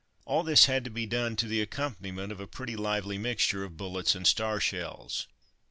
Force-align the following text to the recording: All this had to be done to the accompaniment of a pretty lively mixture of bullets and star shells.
All 0.25 0.41
this 0.41 0.65
had 0.65 0.83
to 0.85 0.89
be 0.89 1.05
done 1.05 1.35
to 1.35 1.45
the 1.45 1.61
accompaniment 1.61 2.31
of 2.31 2.39
a 2.39 2.47
pretty 2.47 2.75
lively 2.75 3.19
mixture 3.19 3.63
of 3.63 3.77
bullets 3.77 4.15
and 4.15 4.25
star 4.25 4.59
shells. 4.59 5.27